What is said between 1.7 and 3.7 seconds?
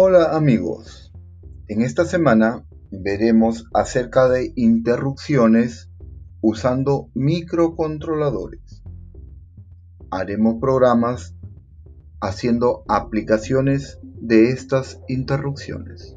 esta semana veremos